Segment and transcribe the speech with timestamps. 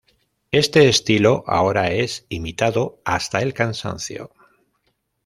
[0.49, 4.31] Este estilo ahora es imitado hasta el cansancio.